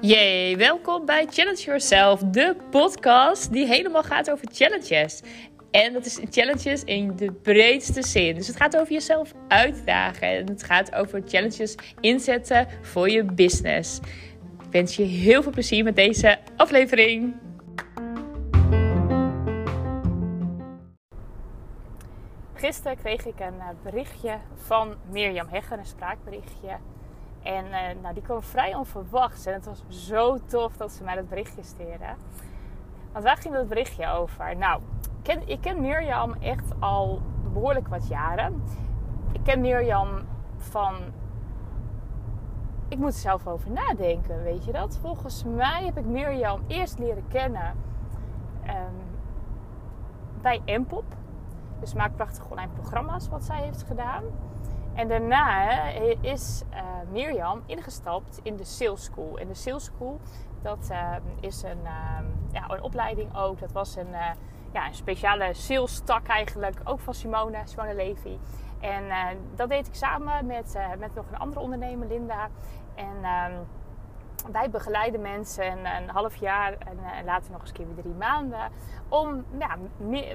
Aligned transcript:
Yay, 0.00 0.56
welkom 0.56 1.06
bij 1.06 1.26
Challenge 1.30 1.62
Yourself, 1.62 2.20
de 2.20 2.56
podcast 2.70 3.52
die 3.52 3.66
helemaal 3.66 4.02
gaat 4.02 4.30
over 4.30 4.48
challenges. 4.52 5.20
En 5.70 5.92
dat 5.92 6.06
is 6.06 6.20
challenges 6.30 6.84
in 6.84 7.16
de 7.16 7.32
breedste 7.32 8.02
zin. 8.02 8.34
Dus 8.34 8.46
het 8.46 8.56
gaat 8.56 8.76
over 8.76 8.92
jezelf 8.92 9.32
uitdagen 9.48 10.28
en 10.28 10.46
het 10.46 10.62
gaat 10.62 10.94
over 10.94 11.22
challenges 11.26 11.74
inzetten 12.00 12.68
voor 12.82 13.10
je 13.10 13.24
business. 13.24 13.98
Ik 14.64 14.70
wens 14.70 14.96
je 14.96 15.02
heel 15.02 15.42
veel 15.42 15.52
plezier 15.52 15.84
met 15.84 15.96
deze 15.96 16.38
aflevering. 16.56 17.34
Gisteren 22.60 22.96
kreeg 22.96 23.26
ik 23.26 23.40
een 23.40 23.60
eh, 23.60 23.66
berichtje 23.82 24.38
van 24.54 24.94
Mirjam 25.10 25.48
Hegger, 25.48 25.78
een 25.78 25.86
spraakberichtje. 25.86 26.76
En 27.42 27.64
uh, 27.64 28.02
nou, 28.02 28.14
die 28.14 28.22
kwam 28.22 28.42
vrij 28.42 28.74
onverwachts. 28.74 29.46
En 29.46 29.52
het 29.52 29.64
was 29.64 29.84
zo 29.88 30.38
tof 30.46 30.76
dat 30.76 30.92
ze 30.92 31.04
mij 31.04 31.14
dat 31.14 31.28
berichtje 31.28 31.62
stuurde. 31.62 32.14
Want 33.12 33.24
waar 33.24 33.36
ging 33.36 33.54
dat 33.54 33.68
berichtje 33.68 34.08
over? 34.08 34.56
Nou, 34.56 34.82
ik 35.02 35.22
ken, 35.22 35.48
ik 35.48 35.60
ken 35.60 35.80
Mirjam 35.80 36.32
echt 36.32 36.72
al 36.78 37.22
behoorlijk 37.52 37.88
wat 37.88 38.08
jaren. 38.08 38.62
Ik 39.32 39.40
ken 39.42 39.60
Mirjam 39.60 40.08
van. 40.56 40.94
Ik 42.88 42.98
moet 42.98 43.12
er 43.12 43.20
zelf 43.20 43.46
over 43.46 43.70
nadenken, 43.70 44.42
weet 44.42 44.64
je 44.64 44.72
dat? 44.72 44.98
Volgens 45.02 45.44
mij 45.44 45.84
heb 45.84 45.98
ik 45.98 46.04
Mirjam 46.04 46.60
eerst 46.66 46.98
leren 46.98 47.24
kennen 47.28 47.74
um, 48.66 49.18
bij 50.42 50.62
Mpop. 50.78 51.18
Dus 51.80 51.94
maak 51.94 52.16
prachtig 52.16 52.50
online 52.50 52.72
programma's 52.72 53.28
wat 53.28 53.44
zij 53.44 53.62
heeft 53.62 53.82
gedaan. 53.82 54.24
En 54.94 55.08
daarna 55.08 55.82
is 56.20 56.62
uh, 56.72 56.80
Mirjam 57.10 57.62
ingestapt 57.66 58.40
in 58.42 58.56
de 58.56 58.64
Sales 58.64 59.04
School. 59.04 59.38
En 59.38 59.48
de 59.48 59.54
Sales 59.54 59.84
School, 59.84 60.20
dat 60.62 60.88
uh, 60.90 61.16
is 61.40 61.62
een, 61.62 61.80
uh, 61.82 62.18
ja, 62.52 62.70
een 62.70 62.82
opleiding 62.82 63.36
ook. 63.36 63.60
Dat 63.60 63.72
was 63.72 63.96
een, 63.96 64.12
ja, 64.72 64.86
een 64.86 64.94
speciale 64.94 65.54
sales 65.54 66.00
tak 66.04 66.26
eigenlijk. 66.26 66.80
Ook 66.84 67.00
van 67.00 67.14
Simone, 67.14 67.58
Simone 67.64 67.94
Levy. 67.94 68.38
En 68.80 69.04
dat 69.54 69.68
deed 69.68 69.86
ik 69.86 69.94
samen 69.94 70.46
met, 70.46 70.78
met 70.98 71.14
nog 71.14 71.24
een 71.30 71.38
andere 71.38 71.60
ondernemer, 71.60 72.08
Linda. 72.08 72.48
En 72.94 73.16
ehm, 73.22 73.52
wij 74.52 74.70
begeleiden 74.70 75.20
mensen 75.20 75.86
een, 75.96 76.08
half 76.08 76.36
jaar 76.36 76.72
en, 76.72 76.98
en, 77.16 77.24
later 77.24 77.52
nog 77.52 77.60
eens 77.60 77.72
keer 77.72 77.86
weer 77.86 78.02
drie 78.02 78.14
maanden. 78.14 78.70
Om 79.08 79.44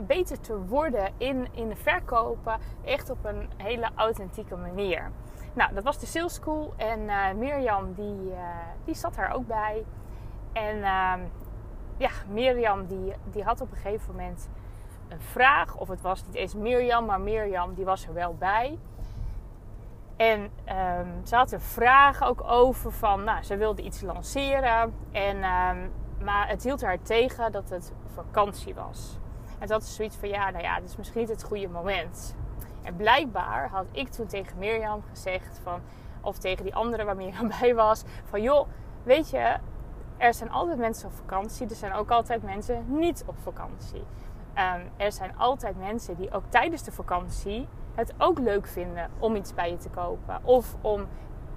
beter 0.08 0.40
te 0.40 0.66
worden 0.66 1.12
in, 1.18 1.48
in 1.52 1.70
de 1.70 1.76
verkopen. 1.76 2.60
Echt 2.84 3.10
op 3.10 3.26
een 3.26 3.50
hele 3.58 3.90
authentieke 3.96 4.56
manier. 4.56 5.12
Nou, 5.54 5.74
dat 5.74 5.84
was 5.84 6.00
de 6.00 6.06
sales 6.06 6.34
school. 6.34 6.74
En 6.78 7.00
uh, 7.00 7.32
Mirjam 7.32 7.94
die, 7.94 8.32
uh, 8.32 8.38
die 8.84 8.96
zat 8.96 9.16
daar 9.16 9.34
ook 9.34 9.48
bij. 9.48 9.86
En 10.54 10.76
uh, 10.78 11.14
ja, 11.98 12.10
Mirjam 12.30 12.86
die, 12.86 13.14
die 13.24 13.44
had 13.44 13.62
op 13.62 13.72
een 13.72 13.78
gegeven 13.78 14.12
moment 14.12 14.50
een 15.08 15.22
vraag. 15.22 15.76
Of 15.76 15.88
het 15.88 16.02
was 16.02 16.26
niet 16.26 16.36
eens 16.36 16.56
Mirjam, 16.56 17.06
maar 17.06 17.22
Mirjam 17.22 17.74
die 17.74 17.86
was 17.86 18.08
er 18.08 18.14
wel 18.14 18.36
bij. 18.36 18.78
En 20.16 20.42
um, 20.42 21.26
ze 21.26 21.36
had 21.36 21.52
er 21.52 21.62
vragen 21.62 22.28
ook 22.28 22.44
over 22.44 22.92
van, 22.92 23.24
nou, 23.24 23.44
ze 23.44 23.58
wilde 23.58 23.82
iets 23.82 24.02
lanceren. 24.02 24.94
En, 25.12 25.36
um, 25.36 25.92
maar 26.24 26.48
het 26.48 26.64
hield 26.64 26.82
haar 26.82 27.02
tegen 27.02 27.52
dat 27.52 27.70
het 27.70 27.94
vakantie 28.14 28.74
was. 28.74 29.18
En 29.60 29.68
dat 29.68 29.82
is 29.82 29.96
zoiets 29.96 30.16
van, 30.16 30.30
ja, 30.30 30.50
nou 30.50 30.64
ja, 30.64 30.76
het 30.76 30.84
is 30.86 30.96
misschien 30.96 31.20
niet 31.20 31.30
het 31.30 31.44
goede 31.44 31.68
moment. 31.68 32.36
En 32.82 32.96
blijkbaar 32.96 33.70
had 33.70 33.86
ik 33.92 34.10
toen 34.10 34.28
tegen 34.28 34.58
Mirjam 34.58 35.04
gezegd 35.10 35.60
van, 35.64 35.82
of 36.22 36.38
tegen 36.38 36.64
die 36.64 36.76
andere 36.76 37.04
waar 37.04 37.16
Mirjam 37.16 37.52
bij 37.60 37.76
was, 37.76 38.04
van 38.24 38.42
joh, 38.42 38.68
weet 39.04 39.30
je, 39.30 39.58
er 40.18 40.34
zijn 40.34 40.52
altijd 40.52 40.78
mensen 40.78 41.08
op 41.08 41.14
vakantie. 41.14 41.70
Er 41.70 41.76
zijn 41.76 41.94
ook 41.94 42.12
altijd 42.12 42.44
mensen 42.44 42.86
niet 42.88 43.24
op 43.26 43.36
vakantie. 43.44 44.04
Um, 44.56 44.90
er 44.98 45.12
zijn 45.12 45.38
altijd 45.38 45.78
mensen 45.78 46.16
die 46.16 46.32
ook 46.32 46.44
tijdens 46.50 46.84
de 46.84 46.92
vakantie 46.92 47.68
het 47.96 48.14
ook 48.18 48.40
leuk 48.40 48.68
vinden 48.68 49.10
om 49.20 49.36
iets 49.36 49.54
bij 49.54 49.70
je 49.70 49.78
te 49.78 49.90
kopen. 49.90 50.40
Of 50.44 50.76
om 50.82 51.06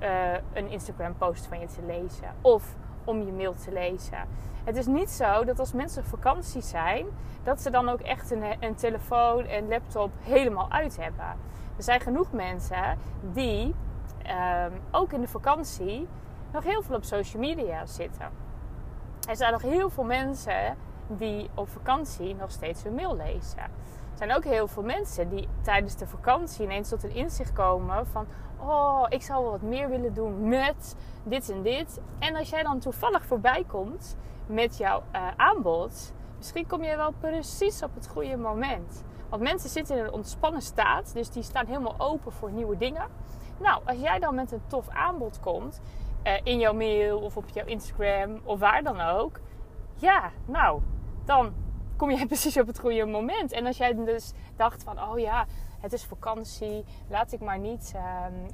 uh, 0.00 0.32
een 0.52 0.68
Instagram 0.68 1.14
post 1.16 1.46
van 1.46 1.60
je 1.60 1.66
te 1.66 1.82
lezen. 1.86 2.34
Of 2.40 2.74
om 3.04 3.22
je 3.22 3.32
mail 3.32 3.54
te 3.54 3.72
lezen. 3.72 4.18
Het 4.64 4.76
is 4.76 4.86
niet 4.86 5.10
zo 5.10 5.44
dat 5.44 5.58
als 5.58 5.72
mensen 5.72 6.02
op 6.02 6.08
vakantie 6.08 6.62
zijn, 6.62 7.06
dat 7.42 7.60
ze 7.60 7.70
dan 7.70 7.88
ook 7.88 8.00
echt 8.00 8.30
een, 8.30 8.42
een 8.60 8.74
telefoon 8.74 9.44
en 9.44 9.68
laptop 9.68 10.10
helemaal 10.20 10.70
uit 10.70 10.96
hebben. 10.96 11.36
Er 11.76 11.82
zijn 11.82 12.00
genoeg 12.00 12.32
mensen 12.32 12.98
die 13.32 13.74
um, 14.66 14.72
ook 14.90 15.12
in 15.12 15.20
de 15.20 15.28
vakantie 15.28 16.08
nog 16.52 16.64
heel 16.64 16.82
veel 16.82 16.96
op 16.96 17.04
social 17.04 17.42
media 17.42 17.86
zitten. 17.86 18.28
Er 19.28 19.36
zijn 19.36 19.52
nog 19.52 19.62
heel 19.62 19.90
veel 19.90 20.04
mensen 20.04 20.76
die 21.06 21.50
op 21.54 21.68
vakantie 21.68 22.34
nog 22.34 22.50
steeds 22.50 22.82
hun 22.82 22.94
mail 22.94 23.16
lezen 23.16 23.62
zijn 24.18 24.34
ook 24.34 24.44
heel 24.44 24.68
veel 24.68 24.82
mensen 24.82 25.28
die 25.28 25.48
tijdens 25.60 25.96
de 25.96 26.06
vakantie 26.06 26.64
ineens 26.64 26.88
tot 26.88 27.02
een 27.04 27.14
inzicht 27.14 27.52
komen 27.52 28.06
van... 28.06 28.26
Oh, 28.60 29.06
ik 29.08 29.22
zou 29.22 29.42
wel 29.42 29.50
wat 29.50 29.62
meer 29.62 29.88
willen 29.88 30.14
doen 30.14 30.48
met 30.48 30.96
dit 31.22 31.50
en 31.50 31.62
dit. 31.62 32.00
En 32.18 32.36
als 32.36 32.50
jij 32.50 32.62
dan 32.62 32.78
toevallig 32.78 33.24
voorbij 33.24 33.64
komt 33.66 34.16
met 34.46 34.76
jouw 34.76 35.02
uh, 35.14 35.26
aanbod... 35.36 36.12
Misschien 36.36 36.66
kom 36.66 36.82
je 36.82 36.96
wel 36.96 37.12
precies 37.20 37.82
op 37.82 37.94
het 37.94 38.08
goede 38.08 38.36
moment. 38.36 39.04
Want 39.28 39.42
mensen 39.42 39.70
zitten 39.70 39.96
in 39.96 40.04
een 40.04 40.12
ontspannen 40.12 40.62
staat. 40.62 41.12
Dus 41.14 41.30
die 41.30 41.42
staan 41.42 41.66
helemaal 41.66 41.94
open 41.98 42.32
voor 42.32 42.50
nieuwe 42.50 42.76
dingen. 42.76 43.06
Nou, 43.60 43.82
als 43.84 43.98
jij 43.98 44.18
dan 44.18 44.34
met 44.34 44.52
een 44.52 44.62
tof 44.66 44.88
aanbod 44.88 45.40
komt... 45.40 45.80
Uh, 46.24 46.32
in 46.42 46.58
jouw 46.58 46.72
mail 46.72 47.18
of 47.18 47.36
op 47.36 47.48
jouw 47.48 47.66
Instagram 47.66 48.40
of 48.44 48.58
waar 48.58 48.82
dan 48.82 49.00
ook... 49.00 49.40
Ja, 49.94 50.30
nou, 50.44 50.80
dan 51.24 51.52
kom 51.98 52.10
je 52.10 52.26
precies 52.34 52.58
op 52.58 52.66
het 52.66 52.78
goede 52.78 53.06
moment. 53.06 53.52
En 53.52 53.66
als 53.66 53.76
jij 53.76 53.94
dus 53.94 54.32
dacht 54.56 54.82
van, 54.82 55.02
oh 55.02 55.18
ja, 55.18 55.46
het 55.80 55.92
is 55.92 56.04
vakantie, 56.04 56.84
laat 57.08 57.32
ik 57.32 57.40
maar 57.40 57.58
niet 57.58 57.92
uh, 57.96 58.02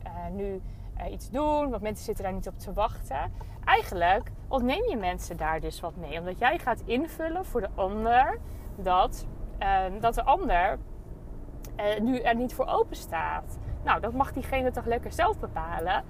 uh, 0.07 0.33
nu 0.33 0.61
uh, 0.99 1.13
iets 1.13 1.31
doen, 1.31 1.71
want 1.71 1.83
mensen 1.83 2.05
zitten 2.05 2.25
daar 2.25 2.33
niet 2.33 2.49
op 2.49 2.59
te 2.59 2.73
wachten. 2.73 3.33
Eigenlijk 3.65 4.31
ontneem 4.49 4.89
je 4.89 4.97
mensen 4.97 5.37
daar 5.37 5.61
dus 5.61 5.81
wat 5.81 5.97
mee, 5.97 6.19
omdat 6.19 6.39
jij 6.39 6.59
gaat 6.59 6.83
invullen 6.85 7.45
voor 7.45 7.61
de 7.61 7.69
ander 7.75 8.39
dat, 8.77 9.27
ehm, 9.59 10.01
dat 10.01 10.15
de 10.15 10.23
ander 10.23 10.79
eh, 11.77 12.01
nu 12.01 12.19
er 12.19 12.35
niet 12.35 12.55
voor 12.55 12.67
open 12.67 12.97
staat. 12.97 13.59
Nou, 13.85 14.01
dat 14.01 14.13
mag 14.13 14.33
diegene 14.33 14.71
toch 14.71 14.85
lekker 14.85 15.13
zelf 15.13 15.39
bepalen. 15.39 16.05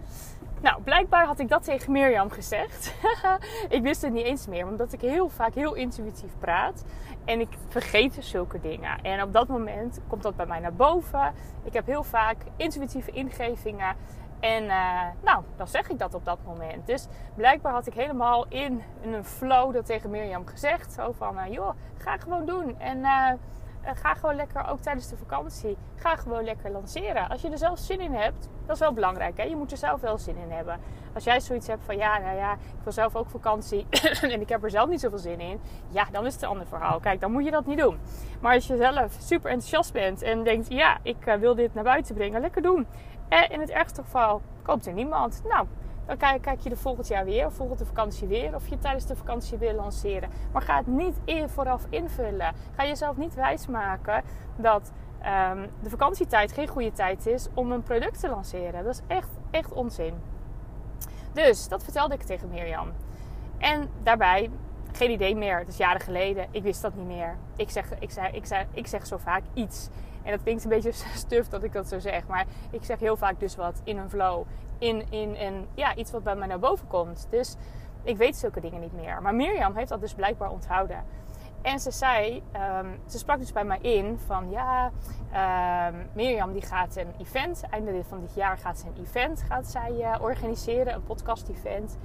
Nou, 0.60 0.82
blijkbaar 0.82 1.26
had 1.26 1.38
ik 1.38 1.48
dat 1.48 1.64
tegen 1.64 1.92
Mirjam 1.92 2.30
gezegd. 2.30 2.94
ik 3.68 3.82
wist 3.82 4.02
het 4.02 4.12
niet 4.12 4.24
eens 4.24 4.46
meer, 4.46 4.66
omdat 4.66 4.92
ik 4.92 5.00
heel 5.00 5.28
vaak 5.28 5.54
heel 5.54 5.74
intuïtief 5.74 6.32
praat. 6.38 6.84
En 7.24 7.40
ik 7.40 7.48
vergeet 7.68 8.16
zulke 8.20 8.60
dingen. 8.60 9.02
En 9.02 9.22
op 9.22 9.32
dat 9.32 9.48
moment 9.48 10.00
komt 10.08 10.22
dat 10.22 10.36
bij 10.36 10.46
mij 10.46 10.60
naar 10.60 10.74
boven. 10.74 11.34
Ik 11.64 11.72
heb 11.72 11.86
heel 11.86 12.02
vaak 12.02 12.36
intuïtieve 12.56 13.10
ingevingen. 13.10 13.96
En 14.40 14.64
uh, 14.64 15.00
nou, 15.22 15.42
dan 15.56 15.68
zeg 15.68 15.90
ik 15.90 15.98
dat 15.98 16.14
op 16.14 16.24
dat 16.24 16.38
moment. 16.46 16.86
Dus 16.86 17.06
blijkbaar 17.34 17.72
had 17.72 17.86
ik 17.86 17.94
helemaal 17.94 18.46
in, 18.48 18.82
een 19.02 19.24
flow 19.24 19.72
dat 19.74 19.86
tegen 19.86 20.10
Mirjam 20.10 20.46
gezegd. 20.46 20.92
Zo 20.92 21.12
van, 21.12 21.38
uh, 21.38 21.52
joh, 21.52 21.74
ga 21.98 22.16
gewoon 22.16 22.46
doen. 22.46 22.80
En 22.80 22.98
uh, 22.98 23.32
ga 23.94 24.14
gewoon 24.14 24.34
lekker, 24.36 24.68
ook 24.68 24.80
tijdens 24.80 25.08
de 25.08 25.16
vakantie, 25.16 25.76
ga 25.94 26.16
gewoon 26.16 26.44
lekker 26.44 26.70
lanceren. 26.70 27.28
Als 27.28 27.42
je 27.42 27.50
er 27.50 27.58
zelf 27.58 27.78
zin 27.78 28.00
in 28.00 28.12
hebt, 28.12 28.48
dat 28.66 28.74
is 28.74 28.80
wel 28.80 28.92
belangrijk. 28.92 29.36
Hè? 29.36 29.42
Je 29.42 29.56
moet 29.56 29.70
er 29.70 29.76
zelf 29.76 30.00
wel 30.00 30.18
zin 30.18 30.36
in 30.36 30.50
hebben. 30.50 30.80
Als 31.14 31.24
jij 31.24 31.40
zoiets 31.40 31.66
hebt 31.66 31.84
van, 31.84 31.96
ja, 31.96 32.18
nou 32.18 32.36
ja, 32.36 32.52
ik 32.52 32.82
wil 32.82 32.92
zelf 32.92 33.16
ook 33.16 33.30
vakantie 33.30 33.86
en 34.32 34.40
ik 34.40 34.48
heb 34.48 34.64
er 34.64 34.70
zelf 34.70 34.88
niet 34.88 35.00
zoveel 35.00 35.18
zin 35.18 35.40
in. 35.40 35.60
Ja, 35.88 36.06
dan 36.12 36.26
is 36.26 36.32
het 36.32 36.42
een 36.42 36.48
ander 36.48 36.66
verhaal. 36.66 37.00
Kijk, 37.00 37.20
dan 37.20 37.32
moet 37.32 37.44
je 37.44 37.50
dat 37.50 37.66
niet 37.66 37.78
doen. 37.78 37.98
Maar 38.40 38.54
als 38.54 38.66
je 38.66 38.76
zelf 38.76 39.16
super 39.18 39.50
enthousiast 39.50 39.92
bent 39.92 40.22
en 40.22 40.44
denkt, 40.44 40.68
ja, 40.68 40.98
ik 41.02 41.36
wil 41.38 41.54
dit 41.54 41.74
naar 41.74 41.84
buiten 41.84 42.14
brengen, 42.14 42.40
lekker 42.40 42.62
doen. 42.62 42.86
En 43.28 43.50
in 43.50 43.60
het 43.60 43.70
ergste 43.70 44.02
geval 44.02 44.42
koopt 44.62 44.86
er 44.86 44.92
niemand. 44.92 45.42
Nou, 45.48 45.66
dan 46.06 46.16
kijk, 46.16 46.60
je 46.60 46.68
de 46.68 46.76
volgend 46.76 47.08
jaar 47.08 47.24
weer, 47.24 47.46
of 47.46 47.54
volgende 47.54 47.84
vakantie 47.84 48.28
weer, 48.28 48.54
of 48.54 48.68
je 48.68 48.78
tijdens 48.78 49.06
de 49.06 49.16
vakantie 49.16 49.58
weer 49.58 49.74
lanceren. 49.74 50.30
Maar 50.52 50.62
ga 50.62 50.76
het 50.76 50.86
niet 50.86 51.16
in, 51.24 51.48
vooraf 51.48 51.86
invullen. 51.88 52.54
Ga 52.76 52.84
jezelf 52.84 53.16
niet 53.16 53.34
wijsmaken 53.34 54.22
dat 54.56 54.92
um, 55.52 55.70
de 55.82 55.90
vakantietijd 55.90 56.52
geen 56.52 56.68
goede 56.68 56.92
tijd 56.92 57.26
is 57.26 57.48
om 57.54 57.72
een 57.72 57.82
product 57.82 58.20
te 58.20 58.28
lanceren. 58.28 58.84
Dat 58.84 58.94
is 58.94 59.00
echt, 59.06 59.28
echt 59.50 59.72
onzin. 59.72 60.14
Dus 61.32 61.68
dat 61.68 61.84
vertelde 61.84 62.14
ik 62.14 62.22
tegen 62.22 62.48
Mirjam. 62.48 62.92
En 63.58 63.88
daarbij, 64.02 64.50
geen 64.92 65.10
idee 65.10 65.36
meer. 65.36 65.58
Het 65.58 65.68
is 65.68 65.76
jaren 65.76 66.00
geleden. 66.00 66.46
Ik 66.50 66.62
wist 66.62 66.82
dat 66.82 66.94
niet 66.94 67.06
meer. 67.06 67.36
Ik 67.56 67.70
zeg, 67.70 67.98
ik 67.98 68.10
zeg, 68.10 68.32
ik 68.32 68.46
zeg, 68.46 68.66
ik 68.72 68.86
zeg 68.86 69.06
zo 69.06 69.16
vaak 69.16 69.42
iets. 69.54 69.88
En 70.24 70.30
dat 70.30 70.42
klinkt 70.42 70.64
een 70.64 70.70
beetje 70.70 70.92
stuf 71.24 71.48
dat 71.48 71.62
ik 71.62 71.72
dat 71.72 71.88
zo 71.88 71.98
zeg. 71.98 72.26
Maar 72.26 72.46
ik 72.70 72.84
zeg 72.84 72.98
heel 72.98 73.16
vaak 73.16 73.40
dus 73.40 73.56
wat 73.56 73.80
in 73.84 73.98
een 73.98 74.10
flow. 74.10 74.44
In, 74.78 75.10
in, 75.10 75.36
in 75.36 75.66
ja, 75.74 75.94
iets 75.94 76.10
wat 76.10 76.22
bij 76.22 76.36
mij 76.36 76.48
naar 76.48 76.58
boven 76.58 76.86
komt. 76.86 77.26
Dus 77.30 77.56
ik 78.02 78.16
weet 78.16 78.36
zulke 78.36 78.60
dingen 78.60 78.80
niet 78.80 78.92
meer. 78.92 79.22
Maar 79.22 79.34
Mirjam 79.34 79.76
heeft 79.76 79.88
dat 79.88 80.00
dus 80.00 80.14
blijkbaar 80.14 80.50
onthouden. 80.50 81.04
En 81.62 81.80
ze 81.80 81.90
zei, 81.90 82.42
ehm, 82.52 82.86
ze 83.06 83.18
sprak 83.18 83.38
dus 83.38 83.52
bij 83.52 83.64
mij 83.64 83.78
in 83.80 84.18
van 84.26 84.50
ja, 84.50 84.90
um, 85.88 86.06
Mirjam 86.12 86.52
die 86.52 86.62
gaat 86.62 86.96
een 86.96 87.14
event, 87.18 87.62
einde 87.70 88.04
van 88.08 88.20
dit 88.20 88.34
jaar 88.34 88.58
gaat 88.58 88.78
ze 88.78 88.86
een 88.86 89.04
event 89.04 89.44
gaat 89.48 89.66
zij, 89.66 89.92
uh, 89.92 90.14
organiseren, 90.20 90.94
een 90.94 91.04
podcast 91.04 91.48
event. 91.48 91.98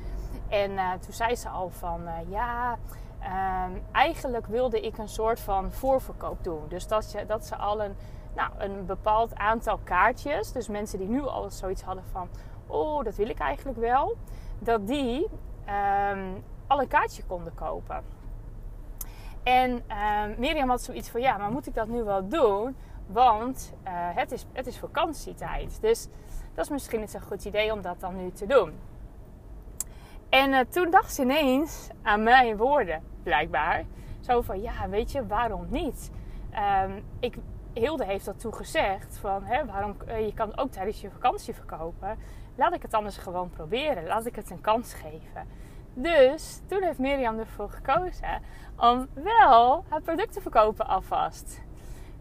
En 0.48 0.72
uh, 0.72 0.92
toen 0.92 1.14
zei 1.14 1.36
ze 1.36 1.50
al 1.50 1.70
van 1.70 2.02
uh, 2.02 2.14
ja, 2.30 2.78
um, 3.24 3.82
eigenlijk 3.92 4.46
wilde 4.46 4.82
ik 4.82 4.98
een 4.98 5.10
soort 5.10 5.40
van 5.40 5.72
voorverkoop 5.72 6.44
doen. 6.44 6.62
Dus 6.68 6.88
dat, 6.88 7.12
je, 7.12 7.26
dat 7.26 7.46
ze 7.46 7.56
al 7.56 7.84
een, 7.84 7.96
nou, 8.36 8.52
een 8.58 8.86
bepaald 8.86 9.36
aantal 9.36 9.80
kaartjes, 9.84 10.52
dus 10.52 10.68
mensen 10.68 11.00
die 11.00 11.08
nu 11.08 11.22
al 11.22 11.50
zoiets 11.50 11.82
hadden 11.82 12.04
van 12.12 12.28
oh 12.68 13.04
dat 13.04 13.16
wil 13.16 13.30
ik 13.30 13.40
eigenlijk 13.40 13.78
wel, 13.78 14.18
dat 14.60 14.88
die 14.88 15.28
al 16.68 16.82
een 16.82 16.88
kaartje 16.88 17.24
konden 17.24 17.54
kopen. 17.54 18.04
En 19.44 19.84
uh, 19.90 20.38
Mirjam 20.38 20.70
had 20.70 20.82
zoiets 20.82 21.10
van: 21.10 21.22
ja, 21.22 21.38
maar 21.38 21.52
moet 21.52 21.68
ik 21.68 21.74
dat 21.74 21.88
nu 21.88 22.04
wel 22.04 22.28
doen? 22.28 22.76
Want 23.08 23.74
uh, 23.84 23.92
het, 23.94 24.32
is, 24.32 24.46
het 24.54 24.68
is 24.68 24.78
vakantietijd. 24.78 25.78
Dus 25.82 26.08
dat 26.54 26.66
is 26.66 26.72
misschien 26.72 27.00
niet 27.00 27.12
zo'n 27.12 27.22
goed 27.22 27.46
idee 27.46 27.74
om 27.74 27.82
dat 27.82 28.00
dan 28.00 28.16
nu 28.16 28.32
te 28.32 28.46
doen. 28.46 28.74
En 30.30 30.52
uh, 30.52 30.60
toen 30.60 30.90
dacht 30.90 31.14
ze 31.14 31.22
ineens 31.22 31.90
aan 32.02 32.24
mijn 32.24 32.58
woorden, 32.58 33.04
blijkbaar. 33.24 33.86
Zo 34.20 34.42
van: 34.42 34.62
ja, 34.62 34.90
weet 34.90 35.12
je, 35.12 35.28
waarom 35.28 35.66
niet? 35.70 36.12
Um, 36.84 37.04
ik, 37.20 37.38
Hilde 37.74 38.06
heeft 38.06 38.26
dat 38.26 38.40
toen 38.40 38.54
gezegd: 38.54 39.18
van, 39.18 39.44
hè, 39.44 39.66
waarom, 39.66 39.96
uh, 40.08 40.26
je 40.26 40.34
kan 40.34 40.58
ook 40.58 40.72
tijdens 40.72 41.02
je 41.02 41.10
vakantie 41.10 41.54
verkopen. 41.54 42.18
Laat 42.56 42.74
ik 42.74 42.82
het 42.82 42.94
anders 42.94 43.18
gewoon 43.18 43.50
proberen. 43.50 44.06
Laat 44.06 44.26
ik 44.26 44.36
het 44.36 44.50
een 44.50 44.62
kans 44.62 44.94
geven. 44.94 45.48
Dus 45.94 46.62
toen 46.68 46.84
heeft 46.84 47.00
Mirjam 47.00 47.40
ervoor 47.40 47.70
gekozen 47.70 48.42
om 48.78 49.08
wel 49.14 49.86
het 49.90 50.04
product 50.04 50.34
te 50.34 50.42
verkopen 50.42 50.88
alvast. 50.88 51.62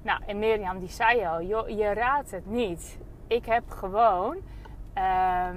Nou, 0.02 0.20
en 0.26 0.38
Mirjam 0.38 0.78
die 0.78 0.88
zei 0.88 1.26
al, 1.26 1.42
joh, 1.42 1.68
je 1.68 1.92
raadt 1.92 2.30
het 2.30 2.46
niet. 2.46 2.98
Ik 3.26 3.46
heb 3.46 3.70
gewoon 3.70 4.36
um, 4.36 4.42
ehm, 4.94 5.56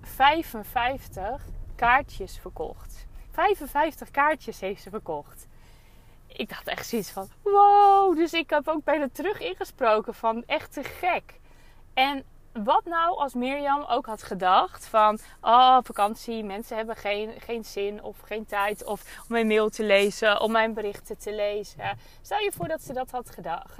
55 0.00 1.46
kaartjes 1.76 2.38
verkocht. 2.38 3.06
55 3.30 4.10
kaartjes 4.10 4.60
heeft 4.60 4.82
ze 4.82 4.90
verkocht. 4.90 5.46
Ik 6.26 6.48
dacht 6.48 6.66
echt 6.68 6.86
zoiets 6.86 7.10
van, 7.10 7.28
wow. 7.42 8.16
Dus 8.16 8.32
ik 8.32 8.50
heb 8.50 8.68
ook 8.68 8.84
bij 8.84 8.98
de 8.98 9.10
terug 9.12 9.40
ingesproken 9.40 10.14
van, 10.14 10.42
echt 10.46 10.72
te 10.72 10.84
gek. 10.84 11.40
En 11.94 12.24
wat 12.64 12.84
nou 12.84 13.18
als 13.18 13.34
Mirjam 13.34 13.84
ook 13.88 14.06
had 14.06 14.22
gedacht 14.22 14.86
van... 14.86 15.18
Oh, 15.40 15.78
vakantie, 15.82 16.44
mensen 16.44 16.76
hebben 16.76 16.96
geen, 16.96 17.40
geen 17.40 17.64
zin 17.64 18.02
of 18.02 18.20
geen 18.20 18.46
tijd 18.46 18.84
of 18.84 19.02
om 19.18 19.26
mijn 19.28 19.46
mail 19.46 19.68
te 19.68 19.84
lezen, 19.84 20.40
om 20.40 20.52
mijn 20.52 20.74
berichten 20.74 21.18
te 21.18 21.34
lezen. 21.34 21.98
Stel 22.22 22.38
je 22.38 22.52
voor 22.52 22.68
dat 22.68 22.82
ze 22.82 22.92
dat 22.92 23.10
had 23.10 23.30
gedacht. 23.30 23.76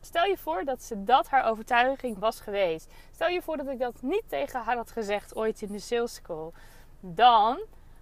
Stel 0.00 0.24
je 0.24 0.36
voor 0.36 0.64
dat 0.64 0.82
ze 0.82 1.04
dat 1.04 1.28
haar 1.28 1.44
overtuiging 1.44 2.18
was 2.18 2.40
geweest. 2.40 2.92
Stel 3.10 3.28
je 3.28 3.42
voor 3.42 3.56
dat 3.56 3.68
ik 3.68 3.78
dat 3.78 4.02
niet 4.02 4.24
tegen 4.26 4.60
haar 4.60 4.76
had 4.76 4.90
gezegd 4.90 5.36
ooit 5.36 5.62
in 5.62 5.72
de 5.72 5.78
sales 5.78 6.14
school. 6.14 6.52
Dan 7.00 7.60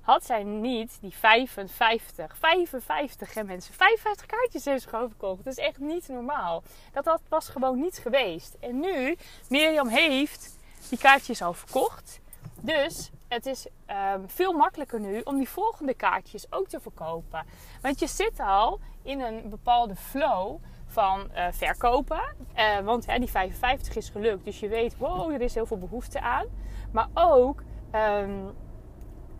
had 0.08 0.24
zij 0.24 0.42
niet 0.42 0.98
die 1.00 1.14
55, 1.14 2.36
55 2.36 3.34
hè 3.34 3.44
mensen, 3.44 3.74
55 3.74 4.26
kaartjes 4.26 4.64
heeft 4.64 4.82
ze 4.82 4.88
gewoon 4.88 5.08
verkocht. 5.08 5.44
Dat 5.44 5.58
is 5.58 5.64
echt 5.64 5.78
niet 5.78 6.08
normaal. 6.08 6.62
Dat, 6.92 7.20
was 7.28 7.48
gewoon 7.48 7.80
niet 7.80 7.98
geweest. 7.98 8.56
En 8.60 8.80
nu, 8.80 9.16
Mirjam 9.48 9.88
heeft 9.88 10.58
die 10.88 10.98
kaartjes 10.98 11.42
al 11.42 11.52
verkocht. 11.52 12.20
Dus 12.60 13.10
het 13.28 13.46
is 13.46 13.66
um, 14.14 14.28
veel 14.28 14.52
makkelijker 14.52 15.00
nu 15.00 15.20
om 15.20 15.36
die 15.36 15.48
volgende 15.48 15.94
kaartjes 15.94 16.52
ook 16.52 16.68
te 16.68 16.80
verkopen. 16.80 17.46
Want 17.82 17.98
je 17.98 18.06
zit 18.06 18.40
al 18.40 18.80
in 19.02 19.20
een 19.20 19.48
bepaalde 19.48 19.96
flow 19.96 20.60
van 20.88 21.30
uh, 21.34 21.46
verkopen. 21.50 22.34
Uh, 22.56 22.78
want 22.78 23.06
hè, 23.06 23.18
die 23.18 23.30
55 23.30 23.96
is 23.96 24.08
gelukt. 24.08 24.44
Dus 24.44 24.60
je 24.60 24.68
weet, 24.68 24.96
wow, 24.96 25.32
er 25.32 25.40
is 25.40 25.54
heel 25.54 25.66
veel 25.66 25.78
behoefte 25.78 26.20
aan. 26.20 26.46
Maar 26.90 27.08
ook... 27.14 27.62
Um, 27.94 28.54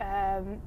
Um, 0.01 0.61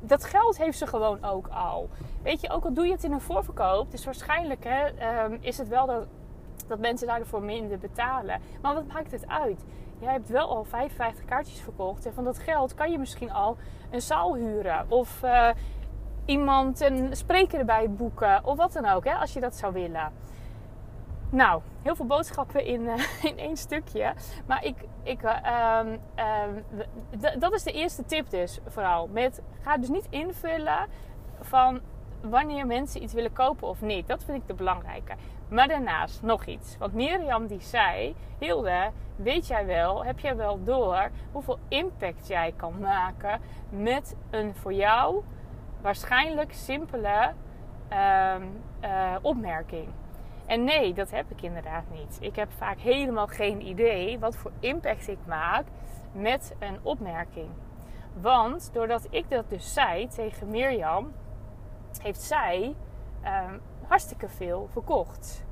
dat 0.00 0.24
geld 0.24 0.58
heeft 0.58 0.78
ze 0.78 0.86
gewoon 0.86 1.24
ook 1.24 1.48
al. 1.48 1.88
Weet 2.22 2.40
je, 2.40 2.50
ook 2.50 2.64
al 2.64 2.72
doe 2.72 2.86
je 2.86 2.92
het 2.92 3.04
in 3.04 3.12
een 3.12 3.20
voorverkoop, 3.20 3.90
dus 3.90 4.04
waarschijnlijk 4.04 4.64
hè, 4.64 5.24
um, 5.24 5.38
is 5.40 5.58
het 5.58 5.68
wel 5.68 5.86
dat, 5.86 6.06
dat 6.66 6.78
mensen 6.78 7.06
daarvoor 7.06 7.42
minder 7.42 7.78
betalen. 7.78 8.40
Maar 8.62 8.74
wat 8.74 8.86
maakt 8.86 9.10
het 9.10 9.28
uit? 9.28 9.64
Jij 9.98 10.12
hebt 10.12 10.28
wel 10.28 10.48
al 10.48 10.64
55 10.64 11.24
kaartjes 11.24 11.60
verkocht 11.60 12.06
en 12.06 12.14
van 12.14 12.24
dat 12.24 12.38
geld 12.38 12.74
kan 12.74 12.90
je 12.90 12.98
misschien 12.98 13.32
al 13.32 13.56
een 13.90 14.02
zaal 14.02 14.34
huren 14.34 14.86
of 14.88 15.22
uh, 15.24 15.48
iemand 16.26 16.80
een 16.80 17.16
spreker 17.16 17.58
erbij 17.58 17.90
boeken 17.90 18.44
of 18.44 18.56
wat 18.56 18.72
dan 18.72 18.86
ook, 18.86 19.04
hè, 19.04 19.14
als 19.14 19.32
je 19.32 19.40
dat 19.40 19.56
zou 19.56 19.72
willen. 19.72 20.12
Nou, 21.30 21.62
heel 21.82 21.96
veel 21.96 22.06
boodschappen 22.06 22.64
in, 22.64 22.80
uh, 22.80 22.94
in 23.30 23.38
één 23.38 23.56
stukje. 23.56 24.14
Maar 24.46 24.64
ik, 24.64 24.76
ik, 25.02 25.22
uh, 25.22 25.80
dat 27.38 27.52
is 27.52 27.62
de 27.62 27.72
eerste 27.72 28.04
tip 28.04 28.30
dus 28.30 28.58
vooral. 28.66 29.08
Met, 29.12 29.42
ga 29.60 29.76
dus 29.76 29.88
niet 29.88 30.06
invullen 30.10 30.86
van 31.40 31.80
wanneer 32.20 32.66
mensen 32.66 33.02
iets 33.02 33.12
willen 33.12 33.32
kopen 33.32 33.68
of 33.68 33.80
niet. 33.80 34.08
Dat 34.08 34.24
vind 34.24 34.42
ik 34.42 34.46
de 34.46 34.54
belangrijke. 34.54 35.14
Maar 35.48 35.68
daarnaast 35.68 36.22
nog 36.22 36.44
iets. 36.44 36.76
Want 36.78 36.92
Mirjam 36.92 37.46
die 37.46 37.60
zei, 37.60 38.14
Hilde, 38.38 38.90
weet 39.16 39.46
jij 39.46 39.66
wel, 39.66 40.04
heb 40.04 40.18
jij 40.18 40.36
wel 40.36 40.64
door 40.64 41.10
hoeveel 41.32 41.58
impact 41.68 42.26
jij 42.26 42.54
kan 42.56 42.78
maken 42.80 43.40
met 43.68 44.16
een 44.30 44.54
voor 44.54 44.72
jou 44.72 45.22
waarschijnlijk 45.86 46.52
simpele 46.52 47.32
uh, 47.92 49.16
opmerking? 49.22 49.88
En 50.46 50.64
nee, 50.64 50.94
dat 50.94 51.10
heb 51.10 51.30
ik 51.30 51.42
inderdaad 51.42 51.84
niet. 51.90 52.18
Ik 52.20 52.36
heb 52.36 52.52
vaak 52.52 52.78
helemaal 52.78 53.26
geen 53.26 53.66
idee 53.66 54.18
wat 54.18 54.36
voor 54.36 54.52
impact 54.60 55.08
ik 55.08 55.18
maak 55.26 55.64
met 56.12 56.54
een 56.58 56.78
opmerking. 56.82 57.48
Want 58.20 58.70
doordat 58.72 59.06
ik 59.10 59.30
dat 59.30 59.50
dus 59.50 59.72
zei 59.72 60.08
tegen 60.08 60.48
Mirjam, 60.48 61.12
heeft 62.02 62.22
zij 62.22 62.74
um, 63.24 63.60
hartstikke 63.86 64.28
veel 64.28 64.68
verkocht. 64.70 65.44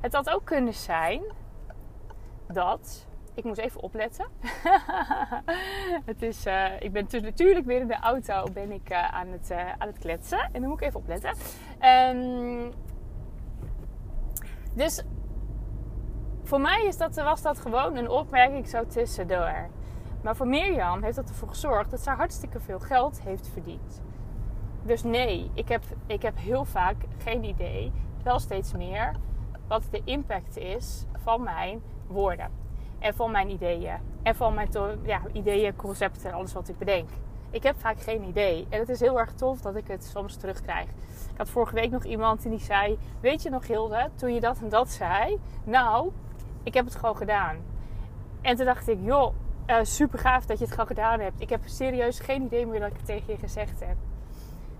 Het 0.00 0.12
had 0.14 0.30
ook 0.30 0.44
kunnen 0.44 0.74
zijn 0.74 1.22
dat. 2.46 3.06
Ik 3.38 3.44
moet 3.44 3.58
even 3.58 3.80
opletten. 3.82 4.26
het 6.10 6.22
is, 6.22 6.46
uh, 6.46 6.80
ik 6.80 6.92
ben 6.92 7.06
natuurlijk 7.10 7.66
weer 7.66 7.80
in 7.80 7.86
de 7.86 7.98
auto 8.00 8.44
ben 8.52 8.72
ik, 8.72 8.90
uh, 8.90 9.14
aan, 9.14 9.28
het, 9.28 9.50
uh, 9.50 9.72
aan 9.78 9.86
het 9.86 9.98
kletsen. 9.98 10.48
En 10.52 10.60
dan 10.60 10.70
moet 10.70 10.80
ik 10.80 10.86
even 10.86 11.00
opletten. 11.00 11.34
Um, 12.16 12.72
dus 14.74 15.02
voor 16.42 16.60
mij 16.60 16.84
is 16.86 16.96
dat, 16.96 17.14
was 17.14 17.42
dat 17.42 17.60
gewoon 17.60 17.96
een 17.96 18.08
opmerking 18.08 18.68
zo 18.68 18.86
tussendoor. 18.86 19.68
Maar 20.22 20.36
voor 20.36 20.46
Mirjam 20.46 21.02
heeft 21.02 21.16
dat 21.16 21.28
ervoor 21.28 21.48
gezorgd 21.48 21.90
dat 21.90 22.00
ze 22.00 22.10
hartstikke 22.10 22.60
veel 22.60 22.80
geld 22.80 23.22
heeft 23.22 23.48
verdiend. 23.48 24.02
Dus 24.82 25.02
nee, 25.02 25.50
ik 25.54 25.68
heb, 25.68 25.82
ik 26.06 26.22
heb 26.22 26.38
heel 26.38 26.64
vaak 26.64 26.96
geen 27.18 27.44
idee, 27.44 27.92
wel 28.22 28.38
steeds 28.38 28.72
meer, 28.72 29.14
wat 29.68 29.82
de 29.90 30.02
impact 30.04 30.56
is 30.56 31.04
van 31.22 31.42
mijn 31.42 31.82
woorden. 32.06 32.67
En 32.98 33.14
van 33.14 33.30
mijn 33.30 33.50
ideeën. 33.50 33.96
En 34.22 34.34
van 34.34 34.54
mijn 34.54 34.68
ja, 35.02 35.20
ideeën, 35.32 35.76
concepten, 35.76 36.32
alles 36.32 36.52
wat 36.52 36.68
ik 36.68 36.78
bedenk. 36.78 37.08
Ik 37.50 37.62
heb 37.62 37.80
vaak 37.80 38.00
geen 38.00 38.22
idee. 38.22 38.66
En 38.68 38.78
het 38.78 38.88
is 38.88 39.00
heel 39.00 39.18
erg 39.18 39.32
tof 39.32 39.60
dat 39.60 39.76
ik 39.76 39.86
het 39.86 40.04
soms 40.04 40.36
terugkrijg. 40.36 40.88
Ik 41.32 41.36
had 41.36 41.50
vorige 41.50 41.74
week 41.74 41.90
nog 41.90 42.04
iemand 42.04 42.42
die 42.42 42.58
zei: 42.58 42.98
Weet 43.20 43.42
je 43.42 43.50
nog, 43.50 43.66
Hilde, 43.66 44.10
toen 44.14 44.34
je 44.34 44.40
dat 44.40 44.58
en 44.60 44.68
dat 44.68 44.90
zei? 44.90 45.38
Nou, 45.64 46.10
ik 46.62 46.74
heb 46.74 46.84
het 46.84 46.94
gewoon 46.96 47.16
gedaan. 47.16 47.56
En 48.40 48.56
toen 48.56 48.64
dacht 48.64 48.88
ik: 48.88 48.98
Joh, 49.02 49.34
uh, 49.66 49.76
super 49.82 50.18
gaaf 50.18 50.46
dat 50.46 50.58
je 50.58 50.64
het 50.64 50.72
gewoon 50.72 50.86
gedaan 50.86 51.20
hebt. 51.20 51.40
Ik 51.40 51.48
heb 51.48 51.60
serieus 51.64 52.20
geen 52.20 52.42
idee 52.42 52.66
meer 52.66 52.80
dat 52.80 52.90
ik 52.90 52.96
het 52.96 53.06
tegen 53.06 53.32
je 53.32 53.38
gezegd 53.38 53.80
heb. 53.80 53.96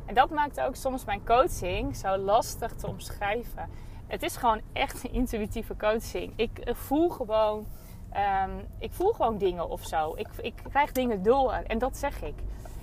En 0.07 0.15
dat 0.15 0.31
maakt 0.31 0.61
ook 0.61 0.77
soms 0.77 1.05
mijn 1.05 1.25
coaching 1.25 1.97
zo 1.97 2.17
lastig 2.17 2.75
te 2.75 2.87
omschrijven. 2.87 3.71
Het 4.07 4.23
is 4.23 4.37
gewoon 4.37 4.61
echt 4.73 5.05
een 5.05 5.13
intuïtieve 5.13 5.77
coaching. 5.77 6.33
Ik 6.37 6.61
voel 6.65 7.09
gewoon, 7.09 7.67
um, 8.15 8.67
ik 8.79 8.93
voel 8.93 9.13
gewoon 9.13 9.39
dingen 9.39 9.69
of 9.69 9.85
zo. 9.85 10.13
Ik, 10.17 10.29
ik 10.41 10.55
krijg 10.71 10.93
dingen 10.93 11.23
door 11.23 11.53
en 11.53 11.79
dat 11.79 11.97
zeg 11.97 12.23
ik. 12.23 12.35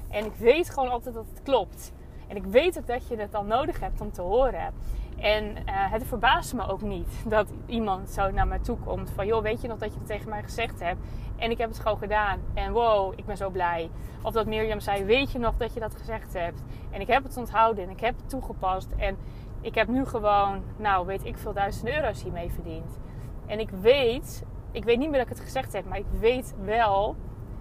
En 0.10 0.26
ik 0.26 0.34
weet 0.34 0.70
gewoon 0.70 0.90
altijd 0.90 1.16
dat 1.16 1.26
het 1.30 1.44
klopt. 1.44 1.92
En 2.28 2.36
ik 2.36 2.44
weet 2.44 2.78
ook 2.78 2.88
dat 2.88 3.08
je 3.08 3.16
het 3.16 3.32
dan 3.32 3.48
nodig 3.48 3.80
hebt 3.80 4.02
om 4.02 4.12
te 4.12 4.22
horen. 4.22 4.74
En 5.18 5.44
uh, 5.46 5.56
het 5.68 6.08
verbaast 6.08 6.54
me 6.54 6.68
ook 6.68 6.82
niet 6.82 7.24
dat 7.28 7.48
iemand 7.66 8.10
zo 8.10 8.32
naar 8.32 8.48
me 8.48 8.60
toe 8.60 8.78
komt 8.78 9.12
van... 9.12 9.26
joh, 9.26 9.42
weet 9.42 9.62
je 9.62 9.68
nog 9.68 9.78
dat 9.78 9.94
je 9.94 9.98
het 9.98 10.08
tegen 10.08 10.30
mij 10.30 10.44
gezegd 10.44 10.80
hebt? 10.80 11.00
En 11.36 11.52
ik 11.52 11.58
heb 11.58 11.70
het 11.70 11.80
gewoon 11.80 11.98
gedaan. 11.98 12.40
En 12.54 12.72
wow, 12.72 13.14
ik 13.16 13.26
ben 13.26 13.38
zo 13.38 13.50
blij. 13.50 13.90
Of 14.22 14.34
dat 14.34 14.46
Mirjam 14.46 14.80
zei, 14.80 15.04
weet 15.04 15.32
je 15.32 15.40
nog 15.40 15.58
dat 15.58 15.74
je 15.74 15.80
dat 15.80 15.96
gezegd 15.96 16.34
hebt? 16.34 16.64
En 16.92 17.02
ik 17.02 17.08
heb 17.08 17.24
het 17.24 17.38
onthouden 17.38 17.84
en 17.84 17.90
ik 17.90 18.00
heb 18.00 18.16
het 18.18 18.30
toegepast. 18.30 18.88
En 18.98 19.18
ik 19.62 19.76
heb 19.76 19.88
nu 19.88 20.06
gewoon, 20.06 20.64
nou 20.78 21.06
weet 21.06 21.26
ik 21.26 21.38
veel, 21.38 21.54
duizenden 21.54 21.96
euro's 21.96 22.24
hiermee 22.24 22.52
verdiend. 22.52 23.00
En 23.46 23.60
ik 23.60 23.70
weet, 23.70 24.44
ik 24.76 24.84
weet 24.84 24.98
niet 24.98 25.10
meer 25.10 25.20
dat 25.20 25.28
ik 25.28 25.36
het 25.36 25.44
gezegd 25.44 25.74
heb... 25.74 25.86
maar 25.86 25.98
ik 25.98 26.06
weet 26.20 26.54
wel 26.64 27.16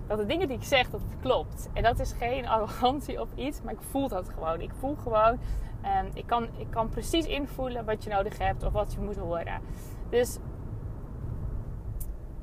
dat 0.07 0.19
de 0.19 0.27
dingen 0.27 0.49
die 0.49 0.57
ik 0.57 0.65
zeg, 0.65 0.91
dat 0.91 1.01
het 1.01 1.21
klopt. 1.21 1.69
En 1.73 1.83
dat 1.83 1.99
is 1.99 2.13
geen 2.13 2.49
arrogantie 2.49 3.21
of 3.21 3.29
iets, 3.35 3.63
maar 3.63 3.73
ik 3.73 3.81
voel 3.91 4.09
dat 4.09 4.29
gewoon. 4.29 4.61
Ik 4.61 4.73
voel 4.79 4.97
gewoon, 5.03 5.33
um, 5.33 6.11
ik, 6.15 6.27
kan, 6.27 6.49
ik 6.57 6.71
kan 6.71 6.89
precies 6.89 7.27
invoelen 7.27 7.85
wat 7.85 8.05
je 8.05 8.11
nodig 8.11 8.39
hebt 8.39 8.63
of 8.63 8.73
wat 8.73 8.93
je 8.93 9.01
moet 9.01 9.17
horen. 9.17 9.61
Dus, 10.11 10.39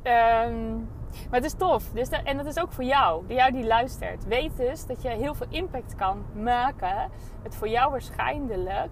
um, 0.04 0.90
maar 1.30 1.40
het 1.40 1.44
is 1.44 1.54
tof. 1.54 1.90
Dus 1.94 2.10
en 2.10 2.38
dat 2.38 2.46
is 2.46 2.60
ook 2.60 2.72
voor 2.72 2.84
jou, 2.84 3.28
die 3.28 3.38
jou 3.38 3.52
die 3.52 3.66
luistert. 3.66 4.26
Weet 4.26 4.58
dus 4.58 4.86
dat 4.86 5.02
je 5.02 5.10
heel 5.10 5.34
veel 5.34 5.48
impact 5.50 5.96
kan 5.96 6.26
maken 6.34 7.10
met 7.44 7.56
voor 7.56 7.68
jou 7.68 7.92
waarschijnlijk 7.92 8.92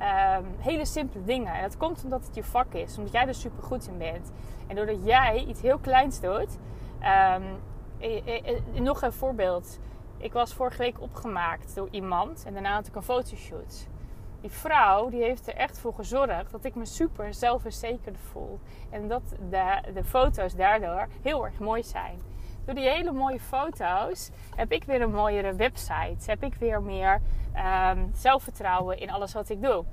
um, 0.00 0.46
hele 0.58 0.84
simpele 0.84 1.24
dingen. 1.24 1.54
En 1.54 1.62
dat 1.62 1.76
komt 1.76 2.04
omdat 2.04 2.26
het 2.26 2.34
je 2.34 2.44
vak 2.44 2.74
is, 2.74 2.96
omdat 2.98 3.12
jij 3.12 3.26
er 3.26 3.34
super 3.34 3.62
goed 3.62 3.88
in 3.88 3.98
bent. 3.98 4.32
En 4.66 4.76
doordat 4.76 5.04
jij 5.04 5.44
iets 5.44 5.60
heel 5.60 5.78
kleins 5.78 6.20
doet, 6.20 6.58
nog 8.72 9.02
een 9.02 9.12
voorbeeld. 9.12 9.78
Ik 10.18 10.32
was 10.32 10.54
vorige 10.54 10.78
week 10.78 11.00
opgemaakt 11.00 11.74
door 11.74 11.88
iemand 11.90 12.44
en 12.46 12.52
daarna 12.52 12.74
had 12.74 12.86
ik 12.86 12.94
een 12.94 13.02
fotoshoot. 13.02 13.88
Die 14.40 14.50
vrouw 14.50 15.08
die 15.08 15.22
heeft 15.22 15.48
er 15.48 15.54
echt 15.54 15.78
voor 15.78 15.94
gezorgd 15.94 16.50
dat 16.50 16.64
ik 16.64 16.74
me 16.74 16.84
super 16.84 17.34
zelfverzekerd 17.34 18.18
voel. 18.18 18.60
En 18.90 19.08
dat 19.08 19.22
de, 19.50 19.82
de 19.94 20.04
foto's 20.04 20.54
daardoor 20.54 21.06
heel 21.22 21.44
erg 21.44 21.58
mooi 21.58 21.82
zijn. 21.82 22.29
Door 22.64 22.74
die 22.74 22.88
hele 22.88 23.12
mooie 23.12 23.40
foto's 23.40 24.30
heb 24.54 24.72
ik 24.72 24.84
weer 24.84 25.02
een 25.02 25.12
mooiere 25.12 25.54
website. 25.54 26.30
Heb 26.30 26.42
ik 26.42 26.54
weer 26.54 26.82
meer 26.82 27.20
um, 27.90 28.10
zelfvertrouwen 28.14 28.98
in 28.98 29.10
alles 29.10 29.32
wat 29.32 29.48
ik 29.48 29.62
doe. 29.62 29.84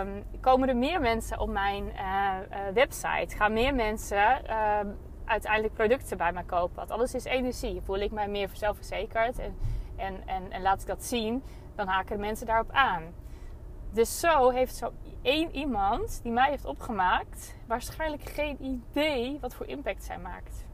Um, 0.00 0.24
komen 0.40 0.68
er 0.68 0.76
meer 0.76 1.00
mensen 1.00 1.38
op 1.38 1.48
mijn 1.48 1.84
uh, 1.84 2.34
uh, 2.50 2.58
website? 2.74 3.36
Gaan 3.36 3.52
meer 3.52 3.74
mensen 3.74 4.56
um, 4.56 4.98
uiteindelijk 5.24 5.74
producten 5.74 6.16
bij 6.16 6.32
mij 6.32 6.42
kopen. 6.42 6.76
Want 6.76 6.90
alles 6.90 7.14
is 7.14 7.24
energie. 7.24 7.80
Voel 7.80 7.98
ik 7.98 8.10
mij 8.10 8.28
meer 8.28 8.50
zelfverzekerd 8.52 9.38
en, 9.38 9.56
en, 9.96 10.22
en, 10.26 10.52
en 10.52 10.62
laat 10.62 10.80
ik 10.80 10.86
dat 10.86 11.04
zien, 11.04 11.42
dan 11.74 11.86
haken 11.86 12.20
mensen 12.20 12.46
daarop 12.46 12.70
aan. 12.70 13.02
Dus 13.92 14.20
zo 14.20 14.50
heeft 14.50 14.74
zo 14.74 14.92
één 15.22 15.54
iemand 15.54 16.20
die 16.22 16.32
mij 16.32 16.50
heeft 16.50 16.64
opgemaakt, 16.64 17.56
waarschijnlijk 17.66 18.28
geen 18.28 18.64
idee 18.64 19.38
wat 19.40 19.54
voor 19.54 19.66
impact 19.66 20.04
zij 20.04 20.18
maakt. 20.18 20.68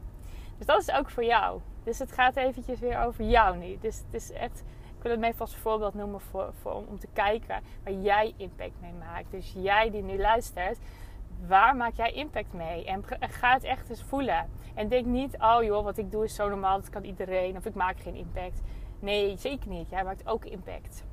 Dus 0.57 0.65
dat 0.65 0.81
is 0.81 0.91
ook 0.91 1.09
voor 1.09 1.23
jou. 1.23 1.61
Dus 1.83 1.99
het 1.99 2.11
gaat 2.11 2.35
eventjes 2.35 2.79
weer 2.79 2.99
over 2.99 3.23
jou 3.23 3.57
nu. 3.57 3.77
Dus 3.81 3.97
het 3.97 4.13
is 4.13 4.31
echt, 4.31 4.63
ik 4.97 5.03
wil 5.03 5.11
het 5.11 5.19
mee 5.19 5.33
als 5.37 5.55
voorbeeld 5.55 5.93
noemen 5.93 6.21
voor, 6.21 6.53
voor, 6.61 6.73
om 6.73 6.99
te 6.99 7.07
kijken 7.13 7.61
waar 7.83 7.93
jij 7.93 8.33
impact 8.37 8.81
mee 8.81 8.93
maakt. 8.93 9.31
Dus 9.31 9.53
jij 9.55 9.91
die 9.91 10.03
nu 10.03 10.17
luistert, 10.17 10.79
waar 11.47 11.75
maak 11.75 11.93
jij 11.93 12.11
impact 12.11 12.53
mee? 12.53 12.85
En 12.85 13.03
ga 13.19 13.53
het 13.53 13.63
echt 13.63 13.89
eens 13.89 14.03
voelen. 14.03 14.49
En 14.75 14.87
denk 14.87 15.05
niet, 15.05 15.37
oh 15.39 15.63
joh, 15.63 15.83
wat 15.83 15.97
ik 15.97 16.11
doe 16.11 16.23
is 16.23 16.35
zo 16.35 16.49
normaal, 16.49 16.79
dat 16.79 16.89
kan 16.89 17.03
iedereen. 17.03 17.57
Of 17.57 17.65
ik 17.65 17.73
maak 17.73 17.99
geen 17.99 18.15
impact. 18.15 18.61
Nee, 18.99 19.37
zeker 19.37 19.69
niet. 19.69 19.89
Jij 19.89 20.03
maakt 20.03 20.27
ook 20.27 20.45
impact. 20.45 21.03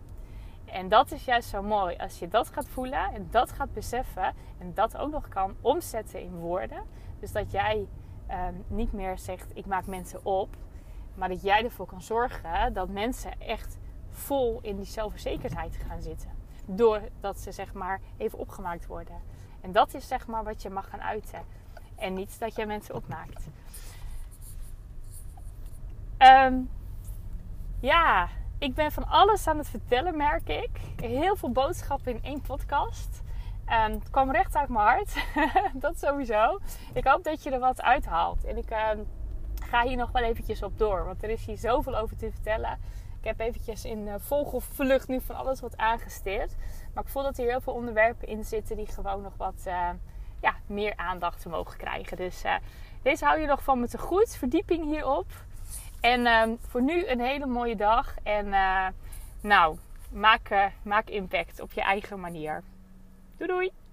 En 0.64 0.88
dat 0.88 1.12
is 1.12 1.24
juist 1.24 1.48
zo 1.48 1.62
mooi. 1.62 1.96
Als 1.96 2.18
je 2.18 2.28
dat 2.28 2.48
gaat 2.48 2.68
voelen 2.68 3.12
en 3.12 3.28
dat 3.30 3.52
gaat 3.52 3.72
beseffen. 3.72 4.34
En 4.58 4.74
dat 4.74 4.96
ook 4.96 5.10
nog 5.10 5.28
kan 5.28 5.54
omzetten 5.60 6.20
in 6.20 6.36
woorden. 6.36 6.82
Dus 7.20 7.32
dat 7.32 7.52
jij 7.52 7.86
ehm, 8.26 8.54
niet 8.66 8.92
meer 8.92 9.18
zegt, 9.18 9.50
ik 9.54 9.66
maak 9.66 9.86
mensen 9.86 10.24
op. 10.24 10.56
Maar 11.14 11.28
dat 11.28 11.42
jij 11.42 11.64
ervoor 11.64 11.86
kan 11.86 12.02
zorgen 12.02 12.72
dat 12.72 12.88
mensen 12.88 13.40
echt 13.40 13.78
vol 14.10 14.58
in 14.62 14.76
die 14.76 14.86
zelfverzekerdheid 14.86 15.76
gaan 15.88 16.02
zitten. 16.02 16.30
Doordat 16.66 17.38
ze 17.38 17.52
zeg 17.52 17.72
maar 17.72 18.00
even 18.16 18.38
opgemaakt 18.38 18.86
worden. 18.86 19.16
En 19.60 19.72
dat 19.72 19.94
is 19.94 20.08
zeg 20.08 20.26
maar 20.26 20.44
wat 20.44 20.62
je 20.62 20.70
mag 20.70 20.88
gaan 20.88 21.02
uiten. 21.02 21.42
En 21.96 22.14
niet 22.14 22.38
dat 22.38 22.56
je 22.56 22.66
mensen 22.66 22.94
opmaakt. 22.94 23.46
Um, 26.18 26.70
ja, 27.80 28.28
ik 28.58 28.74
ben 28.74 28.92
van 28.92 29.08
alles 29.08 29.46
aan 29.46 29.58
het 29.58 29.68
vertellen, 29.68 30.16
merk 30.16 30.48
ik. 30.48 30.70
Heel 30.96 31.36
veel 31.36 31.50
boodschappen 31.50 32.12
in 32.12 32.22
één 32.22 32.40
podcast. 32.40 33.22
Um, 33.68 33.92
het 33.92 34.10
kwam 34.10 34.30
recht 34.30 34.56
uit 34.56 34.68
mijn 34.68 34.86
hart. 34.86 35.14
dat 35.84 35.98
sowieso. 35.98 36.58
Ik 36.92 37.04
hoop 37.04 37.24
dat 37.24 37.42
je 37.42 37.50
er 37.50 37.58
wat 37.58 37.82
uithaalt. 37.82 38.44
En 38.44 38.56
ik 38.56 38.70
um, 38.70 39.06
ga 39.54 39.82
hier 39.82 39.96
nog 39.96 40.10
wel 40.12 40.22
eventjes 40.22 40.62
op 40.62 40.78
door. 40.78 41.04
Want 41.04 41.22
er 41.22 41.30
is 41.30 41.46
hier 41.46 41.56
zoveel 41.56 41.96
over 41.96 42.16
te 42.16 42.30
vertellen. 42.32 42.78
Ik 43.18 43.24
heb 43.24 43.40
eventjes 43.40 43.84
in 43.84 44.06
uh, 44.06 44.14
vogelvlucht 44.18 45.08
nu 45.08 45.20
van 45.20 45.36
alles 45.36 45.60
wat 45.60 45.76
aangesteerd. 45.76 46.54
Maar 46.94 47.04
ik 47.04 47.10
voel 47.10 47.22
dat 47.22 47.38
er 47.38 47.44
heel 47.44 47.60
veel 47.60 47.72
onderwerpen 47.72 48.28
in 48.28 48.44
zitten 48.44 48.76
die 48.76 48.86
gewoon 48.86 49.22
nog 49.22 49.36
wat 49.36 49.64
uh, 49.66 49.88
ja, 50.40 50.54
meer 50.66 50.96
aandacht 50.96 51.46
mogen 51.46 51.76
krijgen. 51.76 52.16
Dus 52.16 52.44
uh, 52.44 52.54
deze 53.02 53.24
hou 53.24 53.40
je 53.40 53.46
nog 53.46 53.62
van 53.62 53.80
me 53.80 53.88
te 53.88 53.98
goed. 53.98 54.36
Verdieping 54.36 54.84
hierop. 54.84 55.32
En 56.00 56.26
um, 56.26 56.58
voor 56.68 56.82
nu 56.82 57.06
een 57.06 57.20
hele 57.20 57.46
mooie 57.46 57.76
dag. 57.76 58.14
En 58.22 58.48
nou, 59.40 59.78
maak, 60.10 60.70
maak 60.82 61.08
impact 61.08 61.60
op 61.60 61.72
je 61.72 61.82
eigen 61.82 62.20
manier. 62.20 62.62
Doei 63.38 63.48
doei! 63.48 63.83